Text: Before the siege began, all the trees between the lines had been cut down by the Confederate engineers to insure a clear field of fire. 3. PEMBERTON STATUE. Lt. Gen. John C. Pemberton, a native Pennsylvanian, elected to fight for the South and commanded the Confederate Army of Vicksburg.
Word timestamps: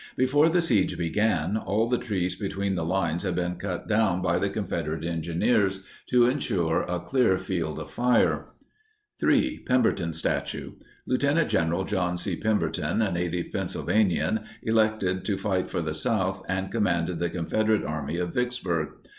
Before 0.17 0.49
the 0.49 0.63
siege 0.63 0.97
began, 0.97 1.57
all 1.57 1.87
the 1.87 1.99
trees 1.99 2.33
between 2.33 2.73
the 2.73 2.83
lines 2.83 3.21
had 3.21 3.35
been 3.35 3.57
cut 3.57 3.87
down 3.87 4.19
by 4.19 4.39
the 4.39 4.49
Confederate 4.49 5.05
engineers 5.05 5.81
to 6.07 6.25
insure 6.25 6.81
a 6.89 6.99
clear 6.99 7.37
field 7.37 7.77
of 7.77 7.91
fire. 7.91 8.47
3. 9.19 9.59
PEMBERTON 9.59 10.13
STATUE. 10.13 10.77
Lt. 11.05 11.47
Gen. 11.47 11.85
John 11.87 12.17
C. 12.17 12.35
Pemberton, 12.35 12.99
a 13.03 13.11
native 13.11 13.51
Pennsylvanian, 13.53 14.39
elected 14.63 15.23
to 15.25 15.37
fight 15.37 15.69
for 15.69 15.83
the 15.83 15.93
South 15.93 16.43
and 16.49 16.71
commanded 16.71 17.19
the 17.19 17.29
Confederate 17.29 17.83
Army 17.85 18.17
of 18.17 18.33
Vicksburg. 18.33 18.93